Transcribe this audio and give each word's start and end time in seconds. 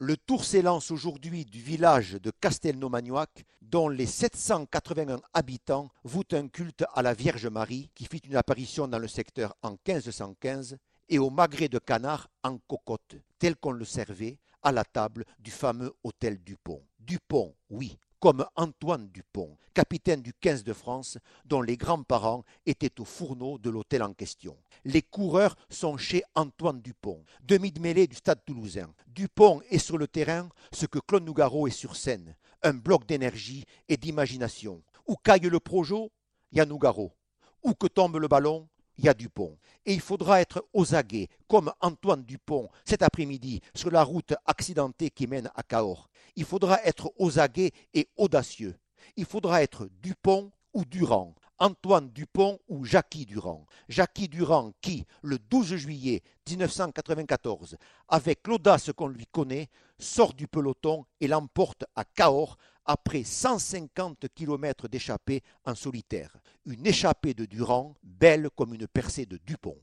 Le 0.00 0.16
tour 0.16 0.44
s'élance 0.44 0.92
aujourd'hui 0.92 1.44
du 1.44 1.60
village 1.60 2.12
de 2.12 2.30
Castelnau-Magnoac, 2.30 3.44
dont 3.62 3.88
les 3.88 4.06
781 4.06 5.20
habitants 5.34 5.90
vouent 6.04 6.22
un 6.30 6.46
culte 6.46 6.84
à 6.94 7.02
la 7.02 7.14
Vierge 7.14 7.48
Marie, 7.48 7.90
qui 7.96 8.06
fit 8.06 8.22
une 8.24 8.36
apparition 8.36 8.86
dans 8.86 9.00
le 9.00 9.08
secteur 9.08 9.56
en 9.60 9.70
1515, 9.70 10.76
et 11.08 11.18
au 11.18 11.30
magret 11.30 11.68
de 11.68 11.80
canard 11.80 12.28
en 12.44 12.58
cocotte, 12.58 13.16
tel 13.40 13.56
qu'on 13.56 13.72
le 13.72 13.84
servait 13.84 14.38
à 14.62 14.70
la 14.70 14.84
table 14.84 15.24
du 15.40 15.50
fameux 15.50 15.92
hôtel 16.04 16.38
Dupont. 16.44 16.84
Dupont, 17.00 17.56
oui, 17.68 17.98
comme 18.20 18.44
Antoine 18.56 19.08
Dupont, 19.08 19.56
capitaine 19.74 20.22
du 20.22 20.32
15 20.34 20.64
de 20.64 20.72
France, 20.72 21.18
dont 21.44 21.62
les 21.62 21.76
grands-parents 21.76 22.44
étaient 22.66 23.00
au 23.00 23.04
fourneau 23.04 23.58
de 23.58 23.70
l'hôtel 23.70 24.02
en 24.02 24.12
question. 24.12 24.56
Les 24.84 25.02
coureurs 25.02 25.56
sont 25.70 25.96
chez 25.96 26.22
Antoine 26.34 26.80
Dupont, 26.80 27.24
demi 27.42 27.70
de 27.70 27.80
mêlée 27.80 28.06
du 28.06 28.16
stade 28.16 28.44
toulousain. 28.44 28.92
Dupont 29.06 29.60
est 29.70 29.78
sur 29.78 29.98
le 29.98 30.08
terrain 30.08 30.48
ce 30.72 30.86
que 30.86 30.98
Claude 30.98 31.24
Nougaro 31.24 31.66
est 31.68 31.72
sur 31.72 31.96
scène, 31.96 32.34
un 32.62 32.74
bloc 32.74 33.06
d'énergie 33.06 33.64
et 33.88 33.96
d'imagination. 33.96 34.82
Où 35.06 35.14
caille 35.16 35.48
le 35.48 35.60
projo, 35.60 36.10
il 36.52 36.58
y 36.58 36.60
a 36.60 36.66
Nougaro. 36.66 37.12
Où 37.62 37.74
que 37.74 37.86
tombe 37.86 38.16
le 38.16 38.28
ballon, 38.28 38.68
il 38.98 39.04
y 39.04 39.08
a 39.08 39.14
Dupont. 39.14 39.56
Et 39.86 39.94
il 39.94 40.00
faudra 40.00 40.40
être 40.40 40.66
aux 40.74 40.94
aguets, 40.94 41.28
comme 41.46 41.72
Antoine 41.80 42.24
Dupont 42.24 42.68
cet 42.84 43.02
après-midi 43.02 43.60
sur 43.74 43.90
la 43.90 44.02
route 44.02 44.34
accidentée 44.44 45.10
qui 45.10 45.26
mène 45.26 45.50
à 45.54 45.62
Cahors. 45.62 46.10
Il 46.36 46.44
faudra 46.44 46.82
être 46.84 47.12
aux 47.16 47.38
aguets 47.38 47.72
et 47.94 48.08
audacieux. 48.16 48.76
Il 49.16 49.24
faudra 49.24 49.62
être 49.62 49.88
Dupont 50.02 50.52
ou 50.74 50.84
Durand. 50.84 51.34
Antoine 51.60 52.10
Dupont 52.10 52.60
ou 52.68 52.84
Jackie 52.84 53.26
Durand. 53.26 53.66
Jackie 53.88 54.28
Durand 54.28 54.72
qui, 54.80 55.04
le 55.22 55.38
12 55.38 55.74
juillet 55.74 56.22
1994, 56.48 57.76
avec 58.08 58.46
l'audace 58.46 58.92
qu'on 58.92 59.08
lui 59.08 59.26
connaît, 59.26 59.68
sort 59.98 60.34
du 60.34 60.46
peloton 60.46 61.04
et 61.20 61.26
l'emporte 61.26 61.84
à 61.96 62.04
Cahors 62.04 62.56
après 62.84 63.24
150 63.24 64.26
km 64.34 64.88
d'échappée 64.88 65.42
en 65.64 65.74
solitaire. 65.74 66.36
Une 66.64 66.86
échappée 66.86 67.34
de 67.34 67.44
Durand, 67.44 67.94
belle 68.18 68.48
comme 68.56 68.74
une 68.74 68.86
percée 68.86 69.26
de 69.26 69.38
Dupont. 69.46 69.76